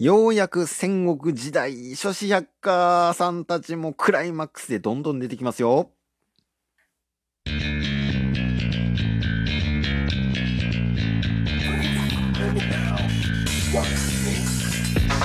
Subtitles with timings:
[0.00, 5.90] ようやく戦国時代、諸子百科さんたちもクライマックスでどんどん出てきますよ。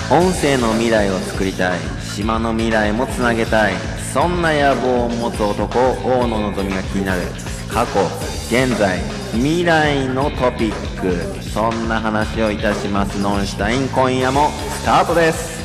[0.09, 1.79] 音声の未来を作りたい
[2.15, 3.73] 島の未来もつなげたい
[4.11, 7.21] そんな野望を持つ男大野のぞみが気になる
[7.71, 8.01] 過去
[8.47, 8.99] 現在
[9.33, 10.93] 未来のトピック
[11.41, 13.19] そんな話をいたします。
[13.21, 15.61] ノンシュタイン今夜もスタートです。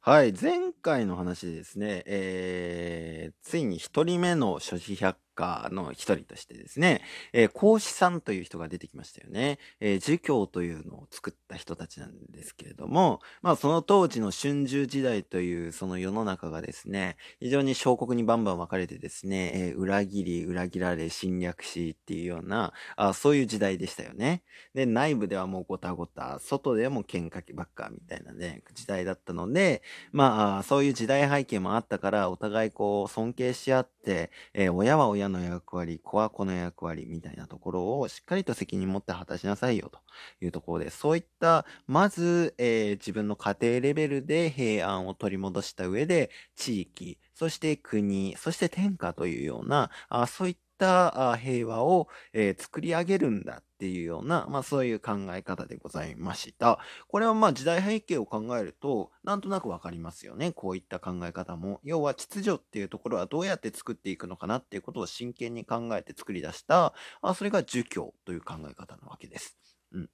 [0.00, 7.02] はい前回の話でですね、えー、ついに1人目の諸子百家の一人としてですね、
[7.32, 9.58] えー、孔子さんという人が出てきましたよね。
[9.80, 24.42] えー、儒教というのを作った人たちなんですけれども、まあその当時の春秋時代というその世の中がですね、非常に小国にバンバン分かれてですね、えー、裏切り、裏切られ、侵略しっていうような、あそういう時代でしたよね。
[24.74, 40.00] で、内部ではもうごたごた、外でも喧嘩ばっかみたいなね、時代だったので、まあ、そういう時代背景もあったから、お互いこう尊敬し合って、え親は親親の役割、子は子の役割みたいなところをしっかりと責任持って果たしなさいよと。
[40.40, 56.78] いうところで、そういった、まず、えー、自分の家庭レベルで平安を取り戻した上で、地域、そして国、そして天下というような、あそういった平和を、えー、作り上げるんだっていうような、まあそういう考え方でございました。
[57.08, 60.52] これはまあ時代背景を考えると、なんとなくわかりますよね。
[60.52, 61.80] こういった考え方も。
[61.82, 69.56] 要は秩序っていうところはどうやって作っていくのかなっていうことを真剣に考えて作り出した、あそれが儒教という考え方なわけです。
[69.92, 70.10] うん。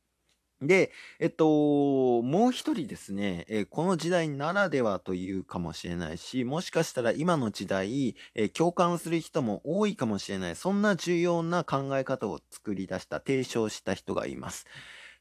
[0.62, 14.66] で、えっと、もう一人ですね、えー、この時代ならではというかもしれないし、もしかしたら今の時代、えー、共感する人も多いかもしれない、そんな重要な考え方を作り出した、提唱した人がいます。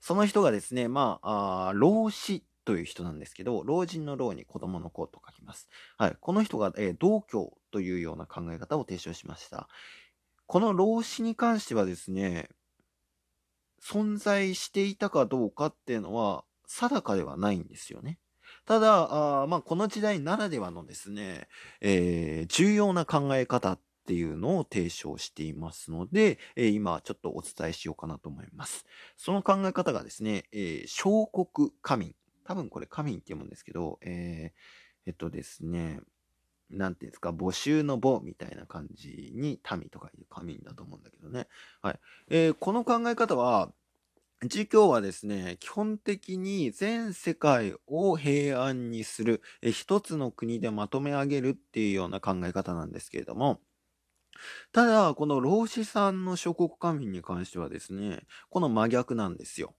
[0.02, 5.70] その人がですね、まあ、あ老子という人なんですけど、老人の老に子供の子と書きます。
[5.98, 6.18] はい。
[6.20, 9.70] この人が、えー、道教というような考え方を提唱しました。
[10.46, 12.50] この老子に関してはですね、
[13.84, 18.20] 存在していたかどうかっていうのは定かではないんですよね。
[18.66, 21.48] ただ、あまあ、この時代ならではのですね、
[21.82, 28.86] えー、重要な考え方っていうのを提唱していますので、えー、今ちょっとお伝えしようかなと思います。
[29.18, 32.16] その考え方がですね、えー、小国仮民。
[32.44, 36.02] 多分これ仮民って読むんですけど、えー、えっとですね、
[36.70, 41.48] なんていうんですか、募集の母みたいな感じに民とかいう仮民だと思うんだけどね。
[41.82, 42.00] はい。
[42.30, 43.72] えー、この考え方は、
[44.48, 53.60] 儒教はですね、基本的に全世界を平安にする、え一つの国でまとめ上げるっていうような考え方なんですけれども、
[54.72, 59.76] ただ、この老子さんの諸国官民に関してはですね、この真逆なんですよ。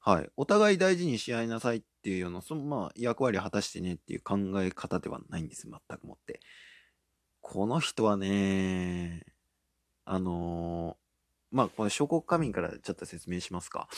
[0.00, 0.30] はい。
[0.36, 6.40] お互い大事にし合いなさいっっていうような、そのまあ役割を果たしてねっていう考え方ではないんです、全くもって。
[7.40, 9.24] この人はね、
[10.04, 13.88] あのーまあ、この諸国家民からちょっと説明しますか。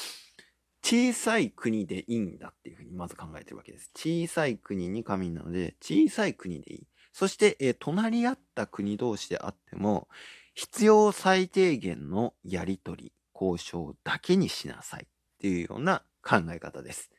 [0.85, 3.91] 小さい国でいいんだっていうふうにまず考えてるわけです。
[3.95, 6.87] 小さい国に加民なので、小さい国でいい。
[7.13, 10.09] そして、えー、隣り合った国同士であっても、
[10.55, 15.07] 必要最低限のやりとり、交渉だけにしなさいっ
[15.39, 17.11] ていうような考え方です。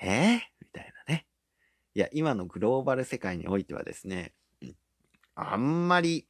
[0.00, 1.26] えー、みたいなね。
[1.94, 4.32] いや、今のグローバル世界においてはですね、
[5.34, 6.26] あんまり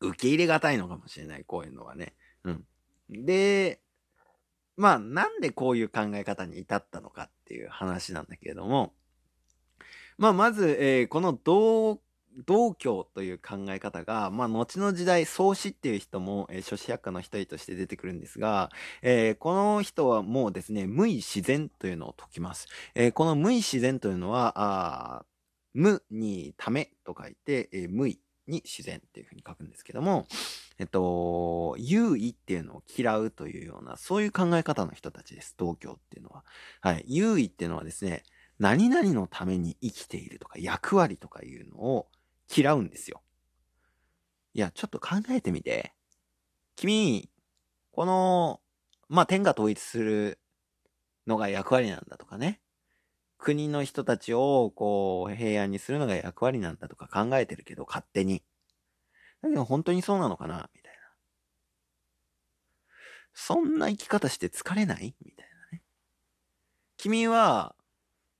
[0.00, 2.14] 受け入れがたいのかもしれない、こういうのはね。
[2.44, 2.64] うん。
[3.10, 3.80] で、
[4.76, 8.94] まあ、なんでこういう考え方に至ったのかっていう話なんだけれども、
[10.18, 12.00] まあ、まず、えー、この同、
[12.46, 18.70] 道教という考え方が、まあ、後の時代、創始っていう人も、えー、諸子百科の一人として出てくるんですが、
[19.02, 22.66] えー、この人はもうですね、無意自然というのを解きます。
[22.94, 25.24] えー、この無意自然というのは、あ
[25.74, 28.20] 無にためと書いて、えー、無意。
[28.48, 30.26] に自然っていうふうに書くんですけども、
[30.78, 35.54] えっと、優位っていうのを嫌うというような、そういう考え方の人たちです。
[35.56, 36.44] 道教っていうのは。
[36.80, 37.04] はい。
[37.06, 38.22] 優位っていうのはですね、
[38.58, 42.08] 何々のために生きているとか、役割とかいうのを
[42.54, 43.22] 嫌うんですよ。
[44.54, 45.92] いや、ちょっと考えてみて。
[46.76, 47.30] 君、
[47.92, 48.60] この、
[49.08, 50.38] まあ、天が統一する
[51.26, 52.60] のが役割なんだとかね。
[53.36, 58.42] 国の人たちをこう平安にするのが役割なんだとか考えてるけど、勝手に。
[59.42, 60.68] だけど本当にそうなのかな？
[60.74, 60.98] みたいな。
[63.32, 65.14] そんな生き方して疲れない？
[65.24, 65.82] みたいなね。
[66.96, 67.76] 君は、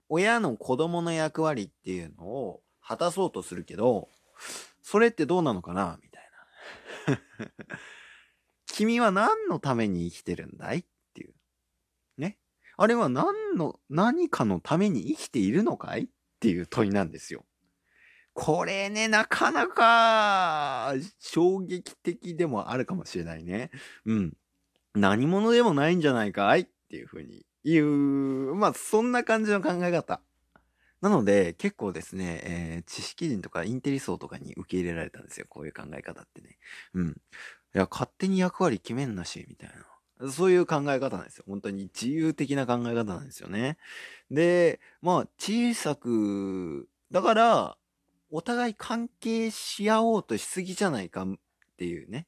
[0.09, 4.09] 親の子供の役割っていうのを果たそうとするけど、
[4.81, 5.99] それってどうなのかな？
[6.03, 6.31] みたい
[7.07, 7.21] な。
[8.67, 10.79] 君は何のために生きてるんだい？
[10.79, 11.35] っていう。
[12.17, 12.39] ね？
[12.79, 16.05] あれは何の、何かのために生きているのかい？
[16.05, 16.09] っ
[16.41, 17.45] ていう問いなんですよ。
[18.33, 23.71] これね、なかなか衝撃的でもあるかもしれないね。
[24.07, 24.37] うん。
[24.95, 26.61] 何者でもないんじゃないかい？
[26.61, 30.23] っていうふうに言う、まあそんな感じの考え方。
[31.01, 35.47] なので結構ですね、えー、知識人とかインテリ層とかに受け入れられたんですよ。
[35.49, 36.59] こういう考え方ってね。
[36.95, 37.09] うん。
[37.11, 37.15] い
[37.73, 39.71] や、勝手に役割決めんなし、みたい
[40.21, 40.31] な。
[40.31, 41.45] そういう考え方なんですよ。
[41.47, 43.79] 本当に自由的な考え方なんですよね。
[44.31, 47.79] で、まあ、小さく、だから、
[48.31, 51.27] お互い関係し合おうとしすぎじゃないかっ
[51.77, 52.27] ていうね。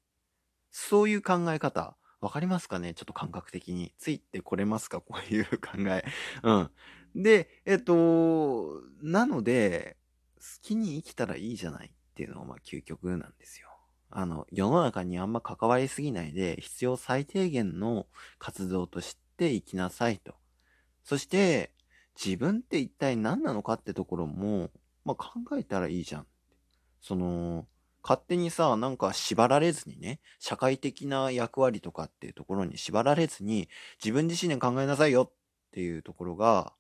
[0.71, 1.97] そういう考え方。
[2.21, 2.95] わかりますかね？
[2.95, 3.93] ちょっと感覚的に。
[3.99, 5.01] ついてこれますか？
[5.01, 6.05] こういう考え。
[6.43, 6.71] うん。
[7.15, 9.97] で、えっと、なので、
[10.39, 13.69] 好きに生きたらいいじゃないっていうのがまあ究極なんですよ。
[14.11, 18.07] あの、世の中にあんま関わりすぎないで、必要最低限の
[18.39, 20.35] 活動として生きなさいと。
[21.05, 21.73] そして、
[22.23, 24.71] 自分って一体何なのかってところも、
[25.05, 26.27] まあ、考えたらいいじゃん。
[27.01, 27.67] その、
[28.03, 33.69] 勝手にさ、なんか縛られずにね、社会的な役割とかっていうところに縛られずに、
[34.03, 35.33] 自分自身で考えなさいよっ
[35.73, 36.73] ていうところが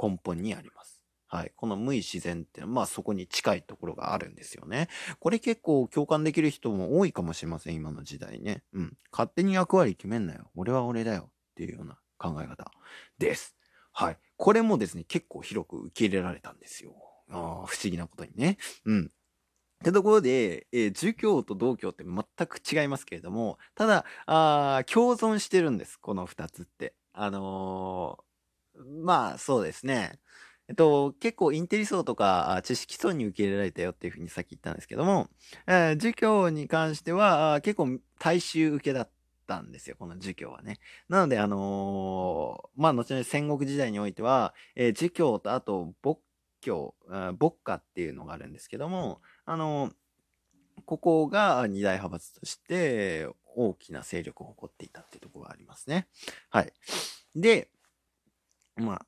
[0.00, 1.02] 根本にあります。
[1.28, 1.52] はい。
[1.56, 4.88] この無意自然って、まあそこに近いところがあるんですよね。
[5.18, 8.62] これ結構共感できる人も多いかもしれません、今の時代ね。
[8.72, 8.96] うん。
[9.10, 10.50] 勝手に役割決めんなよ。
[10.54, 11.30] 俺は俺だよ。
[11.30, 12.70] っていうような考え方
[13.18, 13.56] です。
[13.92, 14.18] はい。
[14.36, 16.94] これもですね、結構広く受け入れられたんですよ。
[17.28, 18.58] ああ不思議なことにね。
[18.84, 19.06] うん。
[19.06, 26.94] ってところで、えー、儒教と道教って全く違いますけれども、ただ、あ共存してるんです、この二つって。
[27.12, 28.22] あのー、
[29.02, 30.18] まあ、そうですね。
[30.68, 35.28] えっと、結構インテリ層とか知識層に受け入れられたよっていうふうにさっき言ったんですけども、
[35.66, 39.10] えー、儒教に関しては結構大衆受けだっ
[39.46, 40.78] たんですよ、この儒教はね。
[41.08, 46.18] なので、あのー、まあ、後々戦国時代においては、えー、儒教とあと仏
[46.60, 46.94] 教、
[47.38, 49.92] 牧歌っていうのがあるんですけども、あの、
[50.84, 56.08] ここが二大派閥として大きな勢力を誇っていたっていうところがありますね。
[56.50, 56.72] はい。
[57.34, 57.70] で、
[58.76, 59.06] まあ、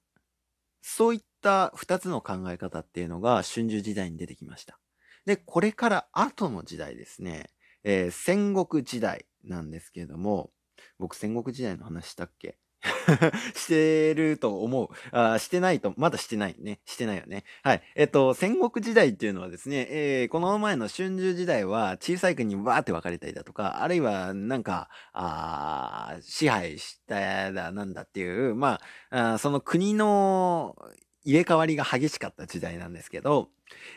[0.82, 4.78] そういった二つの考え方っていうのが春秋時代に出てきました。
[5.26, 7.50] で、これから後の時代ですね、
[7.84, 10.50] えー、戦国時代なんですけれども、
[10.98, 12.58] 僕戦国時代の話したっけ？
[13.54, 14.88] してると思う。
[15.12, 16.80] あしてないと、まだしてないね。
[16.84, 17.44] してないよね。
[17.62, 17.82] はい。
[17.94, 28.80] えっと、戦国時代っていうのはですね、えー、この前の春秋時代は小さい国にわーって分かれたりだとか、あるいはなんか、あ支配しただなんだっていう、ま
[29.10, 30.76] あ、あその国の
[31.24, 33.48] 入れ替わりが激しかった時代なんですけど、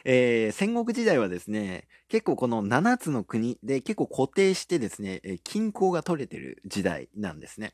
[0.03, 7.73] えー、戦国時代はですね、結構この7つの国で結構固定してですね、均衡が取れてる時代なんですね。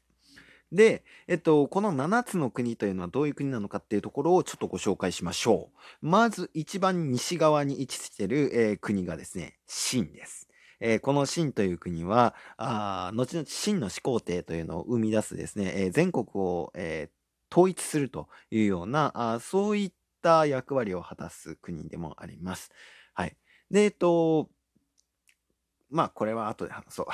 [0.71, 5.69] で、えっと、この7つの国というのはどういう国なのかっていうところをちょっとご紹介しましょ
[6.01, 6.07] う。
[6.07, 10.49] まず一番西側に位置している、えー、国がですね、秦です。
[10.79, 17.09] えー、この秦という国は、あ後々秦の始皇帝というのを生み出すですね、えー、全国を、え
[17.51, 19.91] 統一するというようなあ、そういっ
[20.21, 22.71] た役割を果たす国でもあります。
[23.13, 23.37] はい。
[23.71, 24.49] で、えっと、
[25.89, 27.05] まあ、これは後で話そう。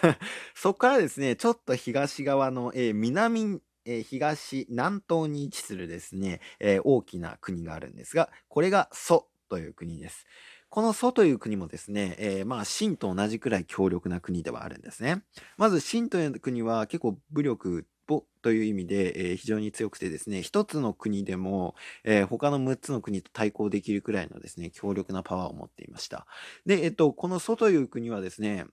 [0.54, 10.26] そこからですね、ちょっと東側の、えー、南、えー、東、南東に位置するですね、えー、大きな国があるんですが、これが蘇という国です。
[10.70, 15.22] この蘇という国もですね、えー、まあ、秦と同じくらい強力な国ではあるんですね。
[15.58, 26.26] まず、秦という国は結構武力歩という意味で、えー、非常に強くてですね、一つの国でも、えー、他の6つの国と対抗できるくらいのですね、強力なパワーを持っていました。
[26.66, 28.66] で、えっと、この蘇という国はですね、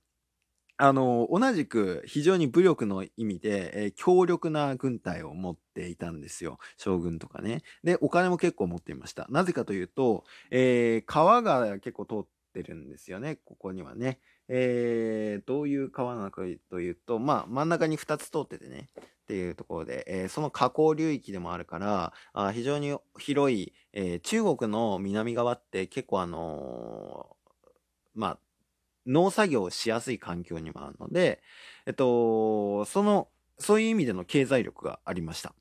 [0.81, 6.57] あの、同じく非常に武力の意味で、えー、強力な軍隊を持っていたんですよ。
[6.77, 7.63] 将軍とかね。
[7.83, 9.27] で、お金も結構持っていました。
[9.29, 14.19] なぜかというと、えー、川が結構通ってるんですよね、ここにはね。
[14.49, 18.89] えー、どういう川なのかというと、まあ、真ん中に2つ通っててね。
[18.95, 27.79] っていうところで、えー、その河口流域でもあるから、あ非常に広い、えー、中国の南側って結構あのー、
[28.15, 28.39] まあ、
[29.05, 31.43] 農作業をしやすい環境にもあるので、
[31.85, 33.27] えっと、その、
[33.59, 35.53] そういう意味での経済力がありました。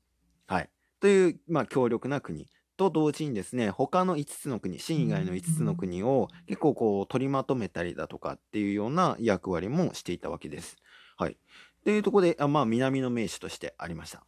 [0.47, 0.69] はい。
[0.99, 2.47] という、まあ、強力な国。
[2.79, 10.77] と同時にですね、他の5つの国、秦以外の5つの国を結構こう取りまとめたりだとかっていうような役割もしていたわけです。
[11.17, 11.37] はい。
[11.83, 14.23] というところで、あまあ、南の名手としてありました。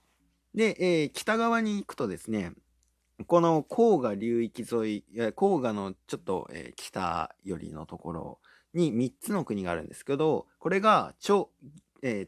[0.54, 2.52] で、えー、北側に行くとですね、
[3.26, 8.40] この黄河流域沿い、黄河のちょっと、えー、北寄りのところ
[8.74, 11.14] に3つの国があるんですけど、これが、
[12.02, 12.28] え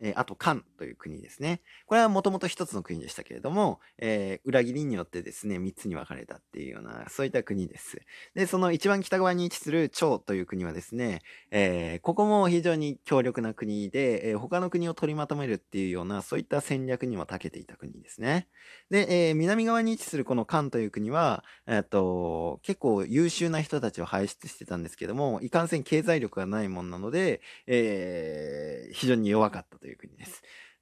[0.00, 1.60] え、あと漢という国ですね。
[1.86, 8.00] これはもともと一つの国でしたけれども、えー、裏切りによってですね、三つに分かれたっていうような、そういった国です。
[8.34, 18.48] で、その一番北側に位置する趙という国はですね、えー、ここも非常に強力な国で、えー、他の国を取りまとめるっていうような、そういった戦略にも長けていた国ですね。
[18.88, 29.69] で、え、南側に位置するこの漢という国は、えっと、結構優秀な人たちを輩出してたんですけども、いかんせん経済力がないもんなので、え、非常に弱かった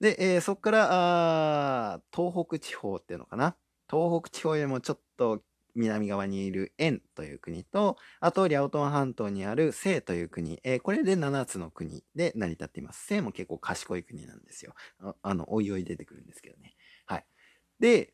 [0.00, 0.34] で。
[0.34, 0.88] えー、そこから
[1.94, 3.56] あ、東北地方っていうのかな？
[3.90, 5.42] 東北地方よりもちょっと
[5.74, 13.06] 南側にいる円という国と、あと、リャオトン半島にある清という国、えー、これで7つの国で成り立っています。
[13.06, 14.74] 清も結構賢い国なんですよ。
[15.00, 16.74] ああの、おいおい出てくるんですけどね。
[17.06, 17.24] はい。
[17.80, 18.12] で、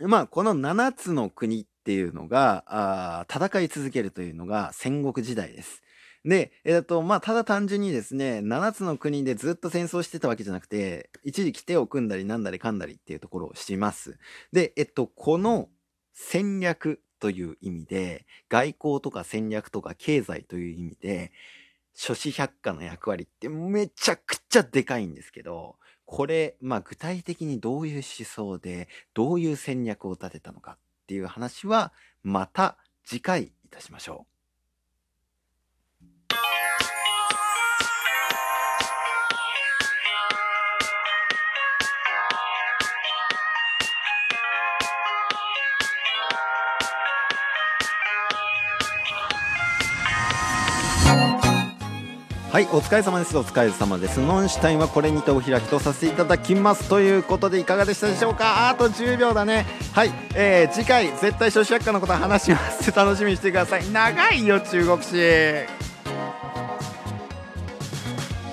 [0.00, 5.82] まあ、この7つの国っていうのが、あ戦い続けるというのが戦国時代です。
[6.24, 14.18] で、えっと、まあ、ただ単純にですね、7つの国でずっと戦争してたわけじゃなくて、一時期手を組んだりなんだりかんだりっていうところをします。
[14.52, 15.68] で、えっと、この
[16.14, 21.32] 戦略という意味で、外交とか戦略とか経済という意味で、
[21.94, 34.31] 諸子百科の役割ってめちゃくちゃでかいんですけど、これ、まあ具体的にどういう思想で、どういう戦略を立てたのかっていう話は、また次回いたしましょう。
[52.52, 53.34] はい、お疲れ様です。
[53.38, 54.20] お疲れ様です。
[54.20, 56.86] ノンシュタインはこれにてお開きとさせていただきます。
[56.86, 58.68] ということでいかがでしたでしょうか？
[58.68, 59.64] あと10秒だね。
[59.94, 62.92] はい、えー、次回絶対初子百科のこと話します。
[62.94, 63.90] 楽しみにしてください。
[63.90, 65.81] 長いよ、中国史。